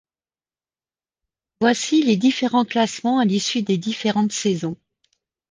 Voici 1.59 2.01
les 2.01 2.17
différents 2.17 2.65
classements 2.65 3.19
à 3.19 3.25
l'issue 3.25 3.61
des 3.61 3.77
différentes 3.77 4.31
saisons. 4.31 4.75